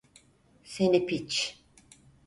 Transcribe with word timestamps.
Seni 0.63 1.05
piç! 1.05 1.57